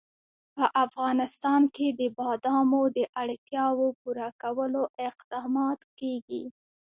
[0.55, 6.43] په افغانستان کې د بادامو د اړتیاوو پوره کولو اقدامات کېږي.